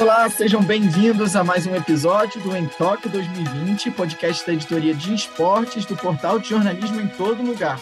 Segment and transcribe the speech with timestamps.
[0.00, 5.14] Olá, sejam bem-vindos a mais um episódio do Em Toque 2020, podcast da editoria de
[5.14, 7.80] esportes do portal de jornalismo em todo lugar.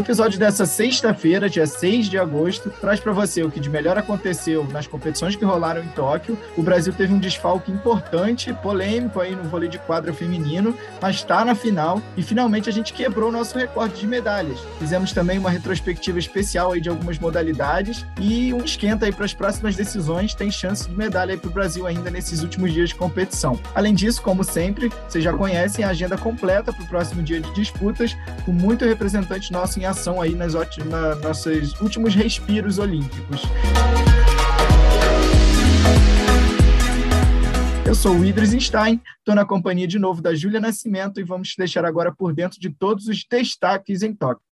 [0.00, 3.98] O episódio dessa sexta-feira, dia 6 de agosto, traz para você o que de melhor
[3.98, 6.38] aconteceu nas competições que rolaram em Tóquio.
[6.56, 11.44] O Brasil teve um desfalque importante, polêmico aí no vôlei de quadra feminino, mas está
[11.44, 14.58] na final e finalmente a gente quebrou o nosso recorde de medalhas.
[14.78, 19.34] Fizemos também uma retrospectiva especial aí de algumas modalidades e um esquenta aí para as
[19.34, 20.32] próximas decisões.
[20.32, 23.60] Tem chance de medalha para o Brasil ainda nesses últimos dias de competição.
[23.74, 27.52] Além disso, como sempre, vocês já conhecem a agenda completa para o próximo dia de
[27.52, 33.42] disputas, com muito representante nosso em ação aí nas na, nossos últimos respiros olímpicos.
[37.86, 41.54] Eu sou o Idris Stein, estou na companhia de novo da Júlia Nascimento e vamos
[41.58, 44.49] deixar agora por dentro de todos os destaques em Tóquio.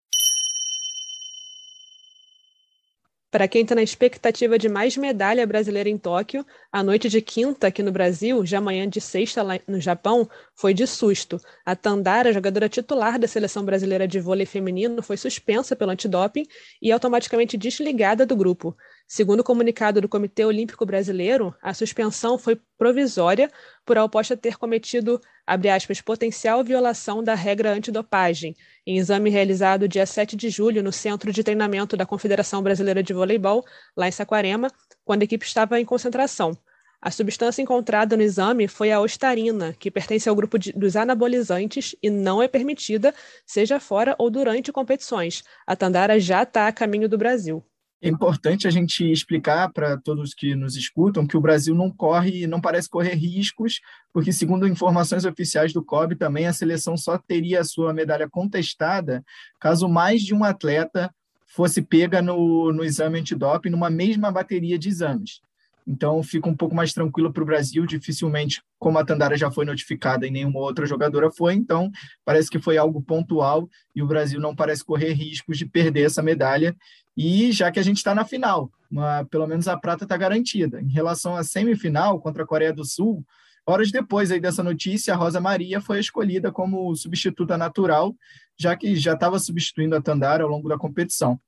[3.33, 7.69] Para quem está na expectativa de mais medalha brasileira em Tóquio, a noite de quinta
[7.69, 11.41] aqui no Brasil, já amanhã de sexta lá no Japão, foi de susto.
[11.65, 16.45] A Tandara, jogadora titular da seleção brasileira de vôlei feminino, foi suspensa pelo antidoping
[16.83, 18.77] e automaticamente desligada do grupo.
[19.09, 23.51] Segundo o comunicado do Comitê Olímpico Brasileiro, a suspensão foi provisória
[23.87, 28.55] por a oposta ter cometido, aspas, potencial violação da regra antidopagem,
[28.87, 33.13] em exame realizado dia 7 de julho no Centro de Treinamento da Confederação Brasileira de
[33.13, 33.65] Voleibol,
[33.97, 34.69] lá em Saquarema,
[35.05, 36.57] quando a equipe estava em concentração.
[37.01, 41.97] A substância encontrada no exame foi a ostarina, que pertence ao grupo de, dos anabolizantes
[42.01, 43.13] e não é permitida,
[43.45, 45.43] seja fora ou durante competições.
[45.67, 47.65] A Tandara já está a caminho do Brasil.
[48.05, 52.49] É importante a gente explicar para todos que nos escutam que o Brasil não corre,
[52.49, 53.81] não parece correr riscos,
[54.13, 59.25] porque segundo informações oficiais do COB, também a seleção só teria a sua medalha contestada
[59.61, 61.15] caso mais de um atleta
[61.47, 65.41] fosse pega no, no exame antidoping numa mesma bateria de exames.
[65.87, 67.85] Então fica um pouco mais tranquilo para o Brasil.
[67.87, 71.91] Dificilmente, como a Tandara já foi notificada e nenhuma outra jogadora foi, então
[72.25, 76.23] parece que foi algo pontual e o Brasil não parece correr riscos de perder essa
[76.23, 76.77] medalha.
[77.17, 80.81] E já que a gente está na final, uma, pelo menos a prata está garantida.
[80.81, 83.25] Em relação à semifinal contra a Coreia do Sul,
[83.67, 88.15] horas depois aí dessa notícia, a Rosa Maria foi escolhida como substituta natural,
[88.59, 91.39] já que já estava substituindo a Tandara ao longo da competição.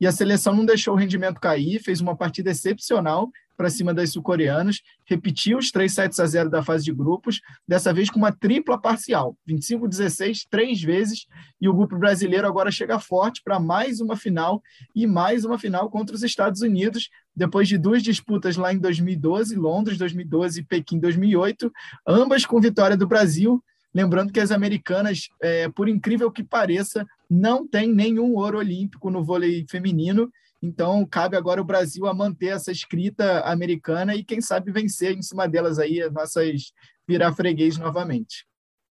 [0.00, 4.12] E a seleção não deixou o rendimento cair, fez uma partida excepcional para cima das
[4.12, 8.30] sul-coreanas, repetiu os 3 sets a 0 da fase de grupos, dessa vez com uma
[8.30, 11.26] tripla parcial, 25-16, três vezes,
[11.60, 14.62] e o grupo brasileiro agora chega forte para mais uma final
[14.94, 19.56] e mais uma final contra os Estados Unidos, depois de duas disputas lá em 2012,
[19.56, 21.72] Londres 2012 e Pequim 2008,
[22.06, 23.62] ambas com vitória do Brasil.
[23.92, 29.24] Lembrando que as americanas, é, por incrível que pareça, não têm nenhum ouro olímpico no
[29.24, 30.30] vôlei feminino
[30.60, 35.22] então, cabe agora o Brasil a manter essa escrita americana e, quem sabe, vencer em
[35.22, 36.72] cima delas aí, as nossas
[37.06, 38.44] virar freguês novamente.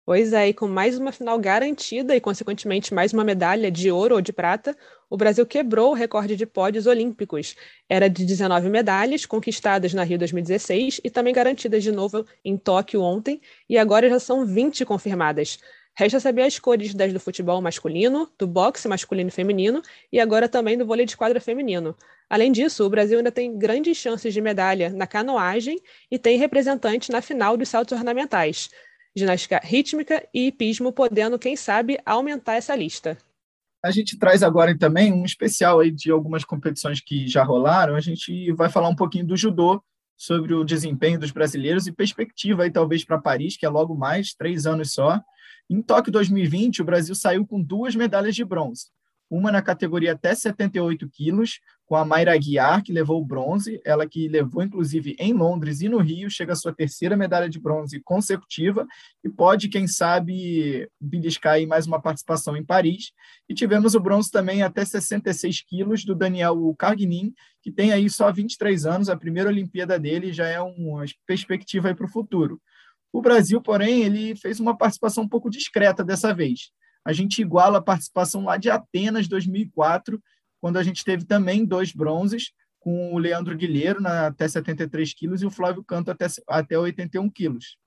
[0.07, 4.15] Pois é, e com mais uma final garantida e, consequentemente, mais uma medalha de ouro
[4.15, 4.75] ou de prata,
[5.11, 7.55] o Brasil quebrou o recorde de pódios olímpicos.
[7.87, 13.03] Era de 19 medalhas, conquistadas na Rio 2016 e também garantidas de novo em Tóquio
[13.03, 13.39] ontem,
[13.69, 15.59] e agora já são 20 confirmadas.
[15.99, 19.83] Resta saber as cores das do futebol masculino, do boxe masculino e feminino
[20.13, 21.93] e agora também do vôlei de quadra feminino.
[22.31, 25.77] Além disso, o Brasil ainda tem grandes chances de medalha na canoagem
[26.09, 28.71] e tem representante na final dos saltos ornamentais.
[29.17, 33.19] Ginástica rítmica e hipismo podendo, quem sabe, aumentar essa lista.
[33.85, 37.97] A gente traz agora também um especial aí de algumas competições que já rolaram.
[37.97, 39.83] A gente vai falar um pouquinho do judô,
[40.19, 44.35] sobre o desempenho dos brasileiros e perspectiva aí talvez para Paris, que é logo mais,
[44.35, 45.23] três anos só.
[45.71, 48.87] Em Tóquio 2020, o Brasil saiu com duas medalhas de bronze.
[49.31, 54.07] Uma na categoria até 78 quilos, com a Mayra Aguiar, que levou o bronze, ela
[54.07, 58.01] que levou, inclusive, em Londres e no Rio, chega à sua terceira medalha de bronze
[58.01, 58.87] consecutiva
[59.25, 63.13] e pode, quem sabe, beliscar aí mais uma participação em Paris.
[63.49, 68.31] E tivemos o bronze também até 66 quilos, do Daniel Carguinin, que tem aí só
[68.33, 72.61] 23 anos, a primeira Olimpíada dele já é uma perspectiva para o futuro.
[73.13, 76.71] O Brasil, porém, ele fez uma participação um pouco discreta dessa vez.
[77.09, 80.23] A gente iguala a participação lá de Atenas 2004,
[80.61, 85.41] quando a gente teve também dois bronzes, com o Leandro Guilheiro na, até 73 quilos
[85.41, 87.79] e o Flávio Canto até, até 81 quilos.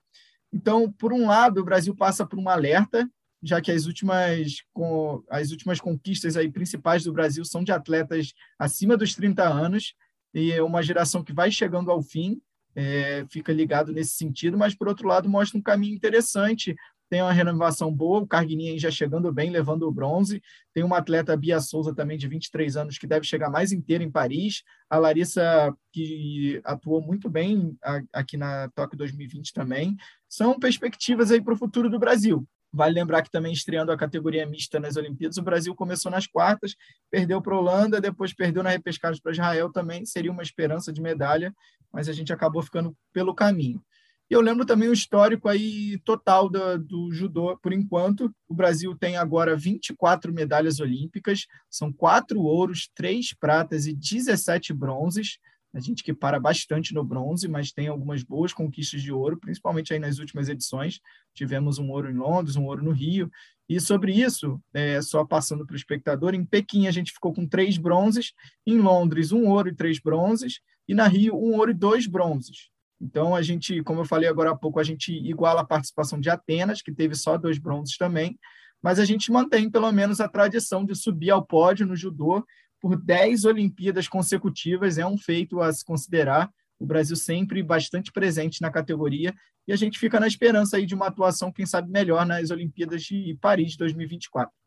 [0.52, 3.08] Então, por um lado, o Brasil passa por um alerta,
[3.40, 8.32] já que as últimas, com, as últimas conquistas aí principais do Brasil são de atletas
[8.58, 9.94] acima dos 30 anos,
[10.34, 12.42] e é uma geração que vai chegando ao fim,
[12.74, 16.74] é, fica ligado nesse sentido, mas por outro lado mostra um caminho interessante.
[17.12, 20.42] Tem uma renovação boa, o Carguinin já chegando bem, levando o bronze.
[20.72, 24.10] Tem uma atleta, Bia Souza, também de 23 anos, que deve chegar mais inteira em
[24.10, 24.62] Paris.
[24.88, 27.76] A Larissa, que atuou muito bem
[28.14, 29.94] aqui na Tóquio 2020 também.
[30.26, 32.48] São perspectivas aí para o futuro do Brasil.
[32.72, 36.74] Vale lembrar que também estreando a categoria mista nas Olimpíadas, o Brasil começou nas quartas,
[37.10, 41.02] perdeu para a Holanda, depois perdeu na repescagem para Israel também, seria uma esperança de
[41.02, 41.54] medalha,
[41.92, 43.84] mas a gente acabou ficando pelo caminho.
[44.32, 48.34] E eu lembro também o histórico aí total do, do judô, por enquanto.
[48.48, 55.36] O Brasil tem agora 24 medalhas olímpicas, são quatro ouros, três pratas e 17 bronzes
[55.74, 59.92] a gente que para bastante no bronze, mas tem algumas boas conquistas de ouro, principalmente
[59.92, 61.00] aí nas últimas edições.
[61.34, 63.30] Tivemos um ouro em Londres, um ouro no Rio.
[63.66, 67.46] E sobre isso, é, só passando para o espectador, em Pequim a gente ficou com
[67.46, 68.34] três bronzes,
[68.66, 72.71] em Londres um ouro e três bronzes, e na Rio um ouro e dois bronzes.
[73.02, 76.30] Então a gente, como eu falei agora há pouco, a gente iguala a participação de
[76.30, 78.38] Atenas, que teve só dois bronzes também,
[78.80, 82.44] mas a gente mantém pelo menos a tradição de subir ao pódio no judô
[82.80, 86.48] por 10 Olimpíadas consecutivas, é um feito a se considerar.
[86.78, 89.34] O Brasil sempre bastante presente na categoria
[89.66, 93.02] e a gente fica na esperança aí de uma atuação, quem sabe, melhor nas Olimpíadas
[93.02, 94.61] de Paris 2024.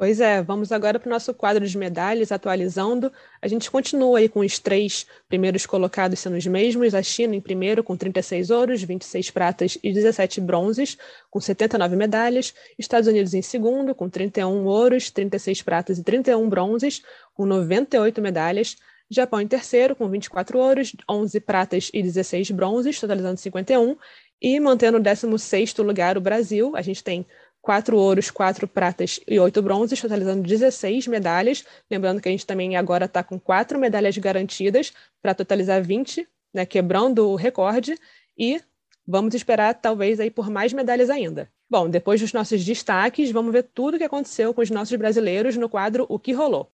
[0.00, 3.12] Pois é, vamos agora para o nosso quadro de medalhas, atualizando.
[3.42, 6.94] A gente continua aí com os três primeiros colocados sendo os mesmos.
[6.94, 10.96] A China em primeiro, com 36 ouros, 26 pratas e 17 bronzes,
[11.30, 12.54] com 79 medalhas.
[12.78, 17.02] Estados Unidos em segundo, com 31 ouros, 36 pratas e 31 bronzes,
[17.34, 18.78] com 98 medalhas.
[19.10, 23.98] Japão em terceiro, com 24 ouros, 11 pratas e 16 bronzes, totalizando 51.
[24.40, 27.26] E mantendo o 16 lugar o Brasil, a gente tem
[27.60, 31.64] quatro ouros, quatro pratas e oito bronzes, totalizando 16 medalhas.
[31.90, 34.92] Lembrando que a gente também agora está com quatro medalhas garantidas
[35.22, 37.98] para totalizar 20, né, quebrando o recorde.
[38.36, 38.60] E
[39.06, 41.50] vamos esperar, talvez, aí por mais medalhas ainda.
[41.68, 45.56] Bom, depois dos nossos destaques, vamos ver tudo o que aconteceu com os nossos brasileiros
[45.56, 46.72] no quadro O que Rolou.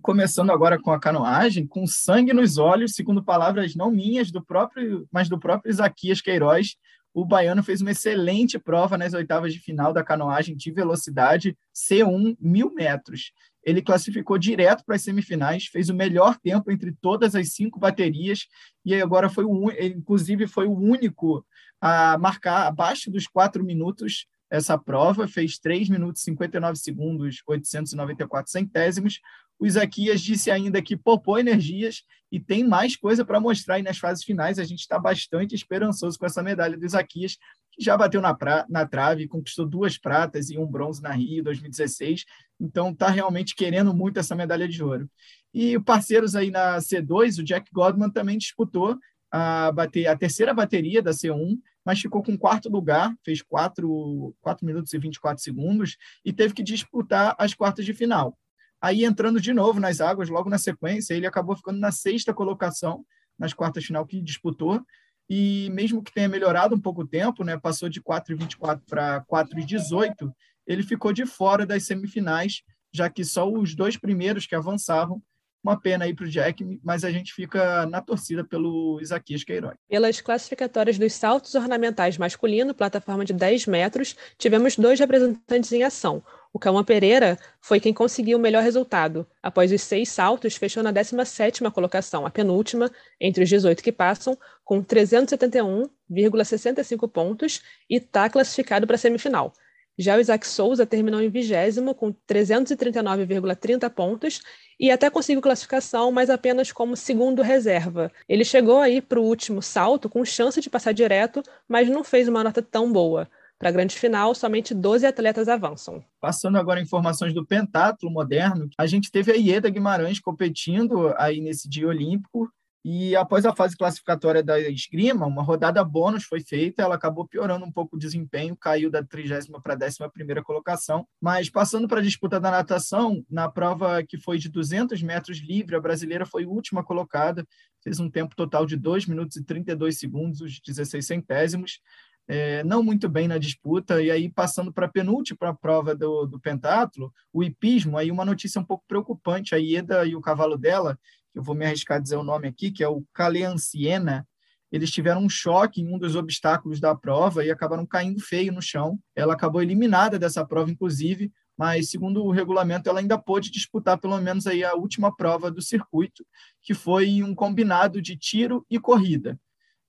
[0.00, 5.08] Começando agora com a canoagem, com sangue nos olhos, segundo palavras não minhas, do próprio,
[5.10, 6.76] mas do próprio Isaquias Queiroz,
[7.14, 12.36] o baiano fez uma excelente prova nas oitavas de final da canoagem de velocidade C1
[12.40, 13.32] mil metros.
[13.62, 18.48] Ele classificou direto para as semifinais, fez o melhor tempo entre todas as cinco baterias
[18.84, 21.46] e agora foi o inclusive foi o único
[21.80, 28.52] a marcar abaixo dos quatro minutos essa prova, fez 3 minutos e 59 segundos, 894
[28.52, 29.20] centésimos,
[29.64, 33.96] o Isaquias disse ainda que poupou energias e tem mais coisa para mostrar aí nas
[33.96, 34.58] fases finais.
[34.58, 37.38] A gente está bastante esperançoso com essa medalha do Isaquias,
[37.72, 41.42] que já bateu na, pra, na trave, conquistou duas pratas e um bronze na Rio
[41.42, 42.26] 2016.
[42.60, 45.08] Então está realmente querendo muito essa medalha de ouro.
[45.54, 48.98] E parceiros aí na C2, o Jack Godman também disputou
[49.32, 54.66] a, bater, a terceira bateria da C1, mas ficou com quarto lugar, fez 4, 4
[54.66, 58.38] minutos e 24 segundos e teve que disputar as quartas de final.
[58.84, 63.02] Aí entrando de novo nas águas, logo na sequência, ele acabou ficando na sexta colocação
[63.38, 64.78] nas quartas final que disputou.
[65.26, 70.30] E mesmo que tenha melhorado um pouco o tempo, né, passou de 4,24 para 4,18,
[70.66, 72.60] ele ficou de fora das semifinais,
[72.92, 75.22] já que só os dois primeiros que avançavam
[75.62, 79.74] uma pena aí para o Jack, mas a gente fica na torcida pelo Isaquias Queiroz.
[79.88, 86.22] Pelas classificatórias dos saltos ornamentais masculino, plataforma de 10 metros, tivemos dois representantes em ação.
[86.54, 89.26] O Cauã Pereira foi quem conseguiu o melhor resultado.
[89.42, 92.88] Após os seis saltos, fechou na 17ª colocação, a penúltima,
[93.20, 99.52] entre os 18 que passam, com 371,65 pontos e está classificado para a semifinal.
[99.98, 104.40] Já o Isaac Souza terminou em vigésimo com 339,30 pontos
[104.78, 108.12] e até conseguiu classificação, mas apenas como segundo reserva.
[108.28, 112.28] Ele chegou aí para o último salto com chance de passar direto, mas não fez
[112.28, 113.28] uma nota tão boa.
[113.64, 116.04] Para a grande final, somente 12 atletas avançam.
[116.20, 121.66] Passando agora informações do pentatlo moderno, a gente teve a Ieda Guimarães competindo aí nesse
[121.66, 122.52] dia olímpico
[122.84, 127.64] e após a fase classificatória da esgrima, uma rodada bônus foi feita, ela acabou piorando
[127.64, 131.06] um pouco o desempenho, caiu da 30 para a 11 colocação.
[131.18, 135.74] Mas passando para a disputa da natação, na prova que foi de 200 metros livre,
[135.74, 137.46] a brasileira foi última colocada,
[137.82, 141.80] fez um tempo total de 2 minutos e 32 segundos, os 16 centésimos.
[142.26, 146.40] É, não muito bem na disputa, e aí passando para a penúltima prova do, do
[146.40, 150.98] pentatlo, o hipismo, aí uma notícia um pouco preocupante, a Ieda e o cavalo dela
[151.34, 154.26] eu vou me arriscar a dizer o nome aqui, que é o Caleanciena,
[154.70, 158.62] eles tiveram um choque em um dos obstáculos da prova e acabaram caindo feio no
[158.62, 158.98] chão.
[159.14, 161.32] Ela acabou eliminada dessa prova, inclusive.
[161.56, 165.62] mas segundo o regulamento ela ainda pôde disputar pelo menos aí a última prova do
[165.62, 166.26] circuito,
[166.60, 169.38] que foi um combinado de tiro e corrida.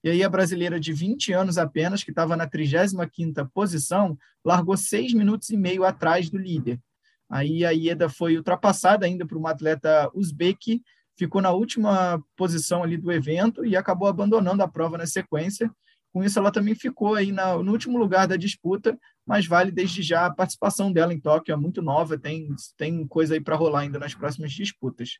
[0.05, 5.11] E aí a brasileira de 20 anos apenas, que estava na 35ª posição, largou seis
[5.15, 6.79] minutos e meio atrás do líder.
[7.27, 10.83] Aí a Ieda foi ultrapassada ainda por uma atleta uzbek,
[11.17, 15.71] ficou na última posição ali do evento e acabou abandonando a prova na sequência.
[16.13, 20.01] Com isso, ela também ficou aí na, no último lugar da disputa, mas vale desde
[20.01, 23.81] já a participação dela em Tóquio, é muito nova, tem, tem coisa aí para rolar
[23.81, 25.17] ainda nas próximas disputas.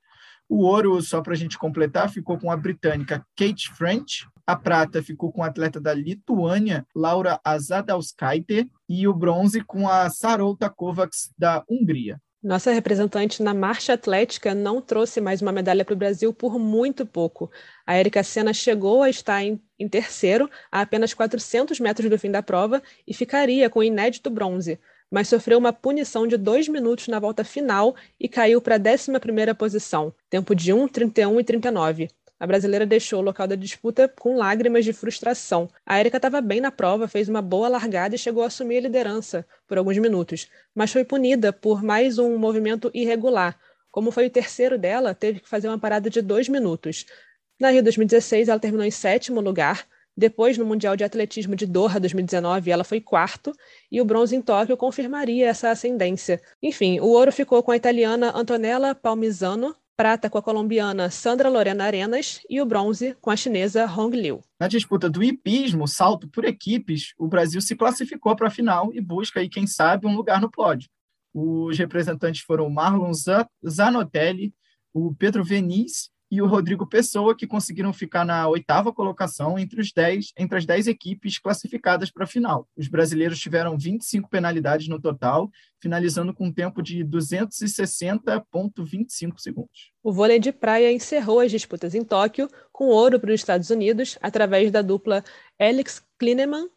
[0.47, 5.01] O ouro, só para a gente completar, ficou com a britânica Kate French, a prata
[5.01, 11.33] ficou com a atleta da Lituânia, Laura Azadauskaite, e o bronze com a Sarolta Kovacs,
[11.35, 12.21] da Hungria.
[12.45, 17.03] Nossa representante na marcha atlética não trouxe mais uma medalha para o Brasil por muito
[17.03, 17.49] pouco.
[17.87, 22.29] A Erika Senna chegou a estar em, em, terceiro, a apenas 400 metros do fim
[22.29, 27.07] da prova, e ficaria com o inédito bronze, mas sofreu uma punição de dois minutos
[27.07, 29.11] na volta final e caiu para a 11
[29.57, 32.09] posição, tempo de 1, 31 e 39
[32.39, 35.69] a brasileira deixou o local da disputa com lágrimas de frustração.
[35.85, 38.81] A Erika estava bem na prova, fez uma boa largada e chegou a assumir a
[38.81, 43.57] liderança por alguns minutos, mas foi punida por mais um movimento irregular.
[43.89, 47.05] Como foi o terceiro dela, teve que fazer uma parada de dois minutos.
[47.57, 49.87] Na Rio 2016, ela terminou em sétimo lugar.
[50.17, 53.53] Depois, no Mundial de Atletismo de Doha 2019, ela foi quarto,
[53.89, 56.41] e o bronze em Tóquio confirmaria essa ascendência.
[56.61, 61.85] Enfim, o ouro ficou com a italiana Antonella Palmisano, prata com a colombiana Sandra Lorena
[61.85, 64.43] Arenas e o bronze com a chinesa Hong Liu.
[64.59, 68.99] Na disputa do hipismo, salto por equipes, o Brasil se classificou para a final e
[68.99, 70.89] busca aí, quem sabe, um lugar no pódio.
[71.33, 73.11] Os representantes foram Marlon
[73.67, 74.53] Zanotelli,
[74.93, 79.91] o Pedro Veniz e o Rodrigo Pessoa, que conseguiram ficar na oitava colocação entre, os
[79.91, 82.67] dez, entre as dez equipes classificadas para a final.
[82.75, 89.91] Os brasileiros tiveram 25 penalidades no total, finalizando com um tempo de 260,25 segundos.
[90.03, 94.17] O vôlei de praia encerrou as disputas em Tóquio, com ouro para os Estados Unidos,
[94.21, 95.23] através da dupla
[95.59, 96.67] Alex Klineman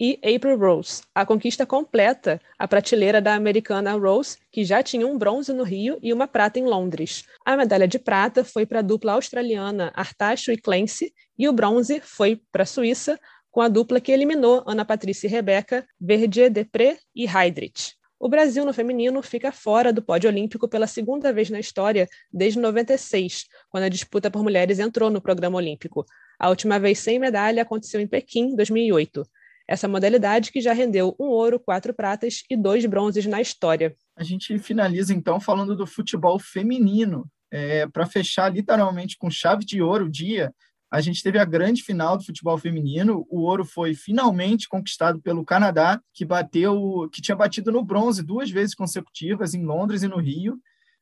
[0.00, 1.02] e April Rose.
[1.14, 5.98] A conquista completa a prateleira da americana Rose, que já tinha um bronze no Rio
[6.02, 7.24] e uma prata em Londres.
[7.44, 12.00] A medalha de prata foi para a dupla australiana Artacho e Clancy, e o bronze
[12.00, 13.18] foi para a Suíça,
[13.50, 17.94] com a dupla que eliminou Ana Patrícia e Rebeca, Verdier Depré e Heidrich.
[18.20, 22.58] O Brasil no feminino fica fora do pódio olímpico pela segunda vez na história desde
[22.58, 26.04] 96, quando a disputa por mulheres entrou no programa olímpico.
[26.38, 29.24] A última vez sem medalha aconteceu em Pequim, 2008
[29.68, 33.94] essa modalidade que já rendeu um ouro, quatro pratas e dois bronzes na história.
[34.16, 37.30] A gente finaliza então falando do futebol feminino.
[37.50, 40.54] É, Para fechar literalmente com chave de ouro o dia,
[40.90, 43.26] a gente teve a grande final do futebol feminino.
[43.28, 48.50] O ouro foi finalmente conquistado pelo Canadá, que bateu, que tinha batido no bronze duas
[48.50, 50.58] vezes consecutivas em Londres e no Rio.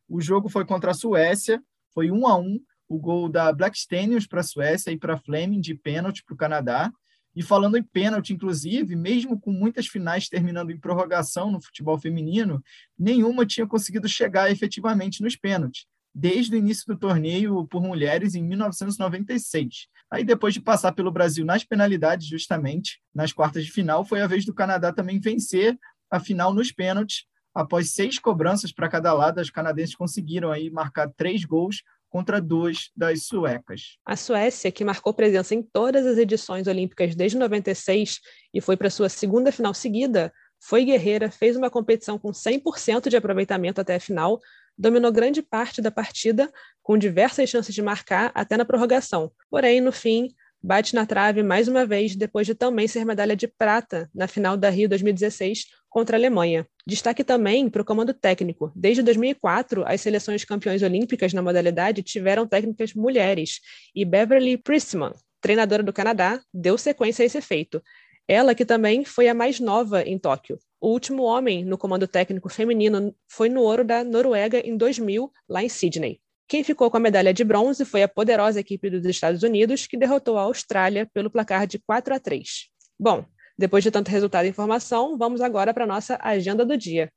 [0.08, 1.62] O jogo foi contra a Suécia,
[1.94, 2.58] foi um a um.
[2.88, 6.36] O gol da Black Stenius para a Suécia e para Fleming de pênalti para o
[6.36, 6.92] Canadá.
[7.36, 12.64] E falando em pênalti, inclusive, mesmo com muitas finais terminando em prorrogação no futebol feminino,
[12.98, 18.42] nenhuma tinha conseguido chegar efetivamente nos pênaltis, desde o início do torneio por mulheres em
[18.42, 19.86] 1996.
[20.10, 24.26] Aí, depois de passar pelo Brasil nas penalidades, justamente, nas quartas de final, foi a
[24.26, 25.78] vez do Canadá também vencer
[26.10, 27.26] a final nos pênaltis.
[27.54, 32.90] Após seis cobranças para cada lado, as canadenses conseguiram aí marcar três gols contra dois
[32.96, 33.98] das suecas.
[34.04, 38.20] A Suécia, que marcou presença em todas as edições olímpicas desde 96
[38.54, 43.16] e foi para sua segunda final seguida, foi guerreira, fez uma competição com 100% de
[43.16, 44.40] aproveitamento até a final,
[44.76, 46.50] dominou grande parte da partida,
[46.82, 49.30] com diversas chances de marcar até na prorrogação.
[49.50, 53.46] Porém, no fim, bate na trave mais uma vez, depois de também ser medalha de
[53.46, 56.66] prata na final da Rio 2016 contra a Alemanha.
[56.86, 58.72] Destaque também para o comando técnico.
[58.74, 63.60] Desde 2004, as seleções campeões olímpicas na modalidade tiveram técnicas mulheres,
[63.94, 67.82] e Beverly Priestman, treinadora do Canadá, deu sequência a esse feito.
[68.28, 70.58] Ela que também foi a mais nova em Tóquio.
[70.80, 75.62] O último homem no comando técnico feminino foi no ouro da Noruega em 2000, lá
[75.62, 76.20] em Sydney.
[76.48, 79.96] Quem ficou com a medalha de bronze foi a poderosa equipe dos Estados Unidos, que
[79.96, 82.68] derrotou a Austrália pelo placar de 4 a 3.
[82.98, 83.24] Bom,
[83.58, 87.10] depois de tanto resultado e informação, vamos agora para a nossa agenda do dia.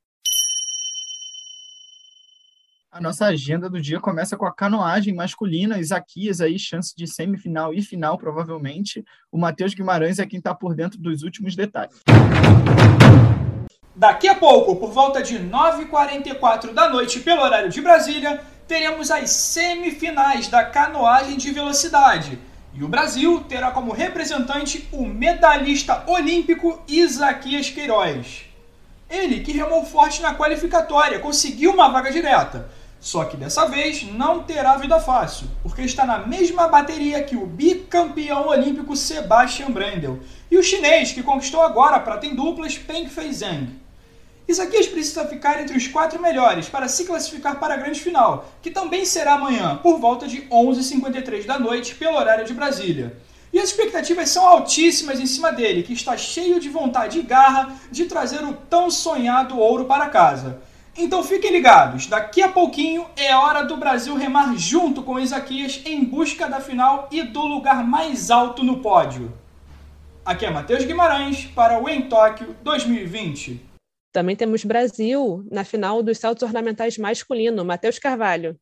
[2.90, 7.72] A nossa agenda do dia começa com a canoagem masculina, Isaquias aí, chance de semifinal
[7.72, 9.04] e final, provavelmente.
[9.30, 12.00] O Matheus Guimarães é quem está por dentro dos últimos detalhes.
[13.94, 19.30] Daqui a pouco, por volta de 9h44 da noite, pelo horário de Brasília, teremos as
[19.30, 22.38] semifinais da canoagem de velocidade.
[22.72, 28.42] E o Brasil terá como representante o medalhista olímpico Isaquias Queiroz.
[29.10, 32.70] Ele que remou forte na qualificatória, conseguiu uma vaga direta.
[33.00, 37.46] Só que dessa vez não terá vida fácil, porque está na mesma bateria que o
[37.46, 43.08] bicampeão olímpico Sebastian Brendel e o chinês que conquistou agora a prata em duplas Peng
[43.08, 43.32] Fei
[44.50, 48.70] Isaquias precisa ficar entre os quatro melhores para se classificar para a grande final, que
[48.70, 53.16] também será amanhã, por volta de 11h53 da noite, pelo horário de Brasília.
[53.52, 57.76] E as expectativas são altíssimas em cima dele, que está cheio de vontade e garra
[57.92, 60.60] de trazer o tão sonhado ouro para casa.
[60.96, 66.04] Então fiquem ligados, daqui a pouquinho é hora do Brasil remar junto com Isaquias em
[66.04, 69.32] busca da final e do lugar mais alto no pódio.
[70.24, 73.69] Aqui é Matheus Guimarães para o Em Tóquio 2020.
[74.12, 78.56] Também temos Brasil na final dos saltos ornamentais masculino, Matheus Carvalho.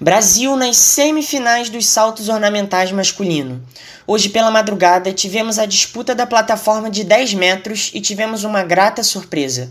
[0.00, 3.64] Brasil nas semifinais dos saltos ornamentais masculino.
[4.06, 9.02] Hoje pela madrugada tivemos a disputa da plataforma de 10 metros e tivemos uma grata
[9.02, 9.70] surpresa.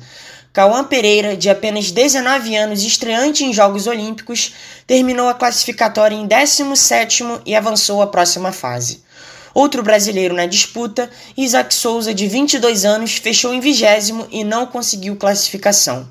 [0.51, 4.55] Cauã Pereira, de apenas 19 anos, estreante em Jogos Olímpicos,
[4.87, 9.03] terminou a classificatória em 17º e avançou à próxima fase.
[9.57, 15.15] Outro brasileiro na disputa, Isaac Souza, de 22 anos, fechou em vigésimo e não conseguiu
[15.15, 16.07] classificação.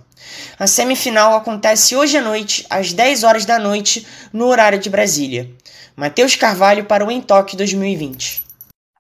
[0.58, 5.48] A semifinal acontece hoje à noite, às 10 horas da noite, no horário de Brasília.
[5.94, 8.42] Matheus Carvalho para o Entoque 2020.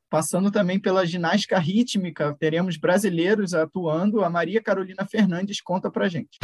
[0.08, 4.24] Passando também pela ginástica rítmica, teremos brasileiros atuando.
[4.24, 6.38] A Maria Carolina Fernandes conta pra gente.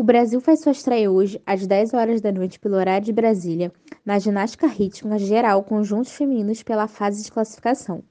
[0.00, 3.70] O Brasil faz sua estreia hoje, às 10 horas da noite, pelo horário de Brasília,
[4.02, 8.02] na ginástica rítmica geral conjuntos femininos pela fase de classificação.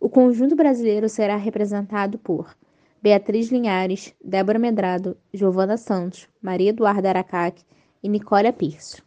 [0.00, 2.56] O conjunto brasileiro será representado por
[3.00, 7.62] Beatriz Linhares, Débora Medrado, Giovana Santos, Maria Eduarda Aracaque
[8.02, 9.04] e Nicólia Pircio.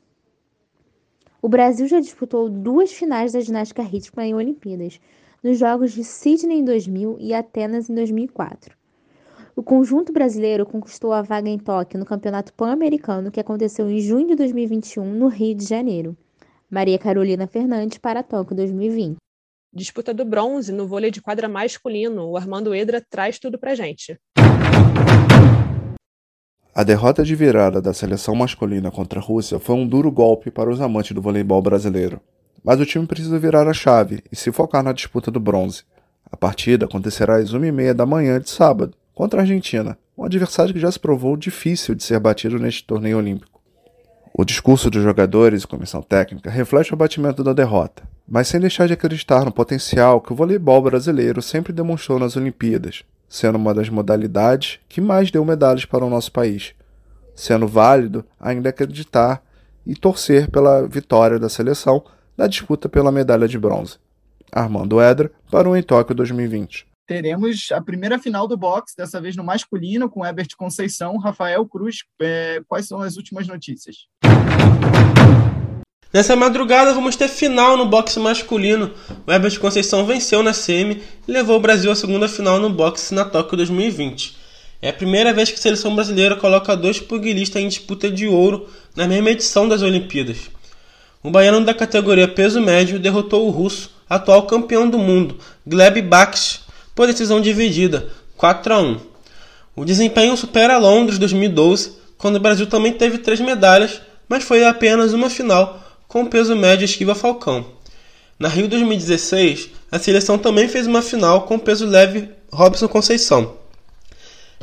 [1.41, 5.01] O Brasil já disputou duas finais da ginástica rítmica em Olimpíadas,
[5.43, 8.78] nos Jogos de Sydney em 2000 e Atenas em 2004.
[9.55, 14.27] O conjunto brasileiro conquistou a vaga em Tóquio no Campeonato Pan-Americano que aconteceu em junho
[14.27, 16.15] de 2021 no Rio de Janeiro.
[16.69, 19.17] Maria Carolina Fernandes para Tóquio 2020.
[19.73, 22.29] Disputa do bronze no vôlei de quadra masculino.
[22.29, 24.19] O Armando Edra traz tudo pra gente.
[26.73, 30.69] A derrota de virada da seleção masculina contra a Rússia foi um duro golpe para
[30.69, 32.21] os amantes do voleibol brasileiro.
[32.63, 35.83] Mas o time precisa virar a chave e se focar na disputa do bronze.
[36.31, 40.79] A partida acontecerá às 1h30 da manhã de sábado, contra a Argentina, um adversário que
[40.79, 43.59] já se provou difícil de ser batido neste torneio olímpico.
[44.33, 48.87] O discurso dos jogadores e comissão técnica reflete o abatimento da derrota, mas sem deixar
[48.87, 53.89] de acreditar no potencial que o voleibol brasileiro sempre demonstrou nas Olimpíadas, sendo uma das
[53.89, 56.73] modalidades que mais deu medalhas para o nosso país,
[57.35, 59.43] sendo válido ainda acreditar
[59.85, 62.05] e torcer pela vitória da seleção
[62.37, 63.97] na disputa pela medalha de bronze.
[64.49, 66.88] Armando Edra para o Em Tóquio 2020.
[67.09, 72.03] Teremos a primeira final do boxe, dessa vez no masculino, com Herbert Conceição, Rafael Cruz.
[72.21, 74.05] É, quais são as últimas notícias?
[76.13, 78.93] Nessa madrugada vamos ter final no boxe masculino.
[79.25, 83.11] O Herbert Conceição venceu na semi e levou o Brasil à segunda final no boxe
[83.11, 84.37] na Tóquio 2020.
[84.79, 88.69] É a primeira vez que a seleção brasileira coloca dois pugilistas em disputa de ouro
[88.95, 90.51] na mesma edição das Olimpíadas.
[91.23, 96.68] O baiano da categoria peso médio derrotou o russo, atual campeão do mundo, Gleb Baksh,
[96.99, 98.99] por decisão dividida, 4 a 1.
[99.73, 105.13] O desempenho supera Londres 2012, quando o Brasil também teve três medalhas, mas foi apenas
[105.13, 107.65] uma final com peso médio esquiva Falcão.
[108.37, 113.53] Na Rio 2016, a seleção também fez uma final com peso leve Robson Conceição.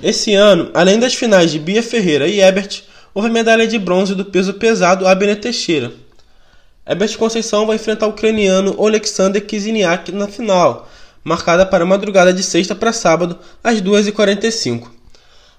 [0.03, 2.83] Esse ano, além das finais de Bia Ferreira e Ebert,
[3.14, 5.90] houve medalha de bronze do peso pesado Abner Teixeira.
[6.87, 10.87] Ebert Conceição vai enfrentar o ucraniano Alexander Kiziniak na final,
[11.27, 14.89] marcada para a madrugada de sexta para sábado, às 2h45.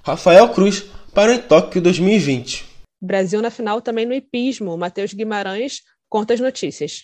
[0.01, 2.65] Rafael Cruz para o Tóquio 2020.
[3.01, 4.77] Brasil na final também no hipismo.
[4.77, 7.03] Matheus Guimarães conta as notícias.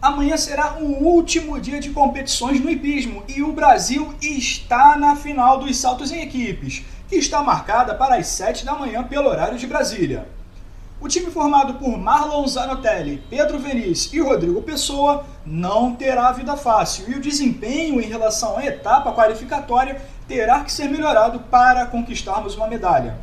[0.00, 5.58] Amanhã será o último dia de competições no hipismo e o Brasil está na final
[5.58, 9.66] dos saltos em equipes, que está marcada para as 7 da manhã pelo horário de
[9.66, 10.28] Brasília.
[10.98, 17.10] O time formado por Marlon Zanotelli, Pedro Venice e Rodrigo Pessoa não terá vida fácil
[17.10, 22.66] e o desempenho em relação à etapa qualificatória terá que ser melhorado para conquistarmos uma
[22.66, 23.18] medalha.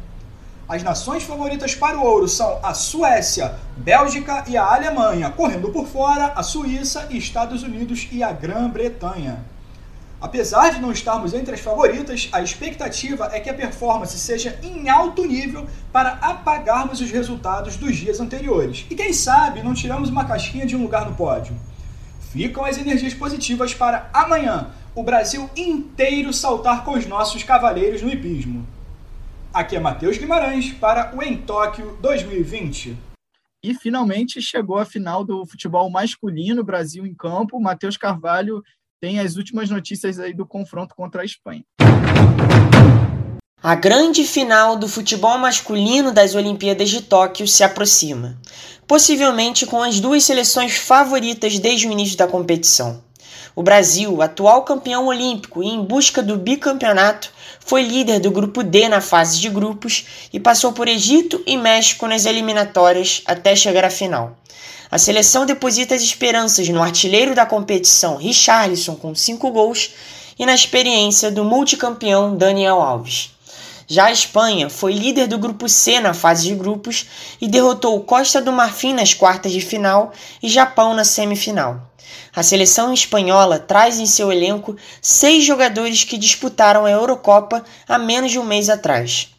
[0.70, 5.88] As nações favoritas para o ouro são a Suécia, Bélgica e a Alemanha, correndo por
[5.88, 9.44] fora a Suíça, Estados Unidos e a Grã-Bretanha.
[10.24, 14.88] Apesar de não estarmos entre as favoritas, a expectativa é que a performance seja em
[14.88, 18.86] alto nível para apagarmos os resultados dos dias anteriores.
[18.90, 21.54] E quem sabe não tiramos uma casquinha de um lugar no pódio.
[22.32, 28.10] ficam as energias positivas para amanhã o Brasil inteiro saltar com os nossos cavaleiros no
[28.10, 28.66] hipismo.
[29.54, 32.98] Aqui é Matheus Guimarães para o Em Tóquio 2020.
[33.62, 37.60] E finalmente chegou a final do futebol masculino Brasil em campo.
[37.60, 38.64] Matheus Carvalho
[39.04, 41.62] tem as últimas notícias aí do confronto contra a Espanha.
[43.62, 48.40] A grande final do futebol masculino das Olimpíadas de Tóquio se aproxima,
[48.88, 53.04] possivelmente com as duas seleções favoritas desde o início da competição.
[53.54, 58.88] O Brasil, atual campeão olímpico e em busca do bicampeonato, foi líder do grupo D
[58.88, 63.90] na fase de grupos e passou por Egito e México nas eliminatórias até chegar à
[63.90, 64.38] final.
[64.94, 69.90] A seleção deposita as esperanças no artilheiro da competição, Richarlison, com cinco gols,
[70.38, 73.32] e na experiência do multicampeão Daniel Alves.
[73.88, 77.08] Já a Espanha foi líder do grupo C na fase de grupos
[77.42, 81.92] e derrotou Costa do Marfim nas quartas de final e Japão na semifinal.
[82.36, 88.30] A seleção espanhola traz em seu elenco seis jogadores que disputaram a Eurocopa há menos
[88.30, 89.33] de um mês atrás.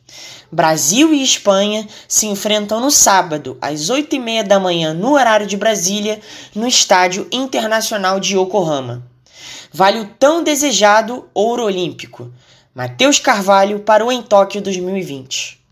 [0.55, 6.21] Brasil e Espanha se enfrentam no sábado, às 8h30 da manhã, no horário de Brasília,
[6.55, 9.05] no Estádio Internacional de Yokohama.
[9.73, 12.33] Vale o tão desejado ouro olímpico.
[12.73, 15.64] Matheus Carvalho para o Em Tóquio 2020.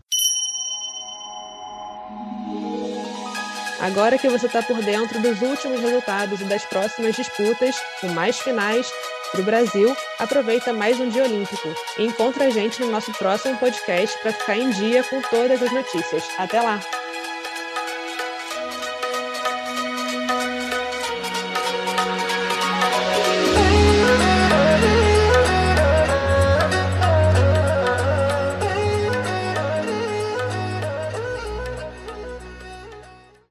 [3.83, 8.39] Agora que você está por dentro dos últimos resultados e das próximas disputas, com mais
[8.39, 8.89] finais
[9.29, 11.67] para o Brasil, aproveita mais um dia olímpico
[11.97, 15.73] e encontra a gente no nosso próximo podcast para ficar em dia com todas as
[15.73, 16.23] notícias.
[16.37, 16.79] Até lá!